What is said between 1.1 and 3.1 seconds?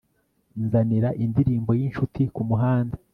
indirimbo y'inshuti kumuhanda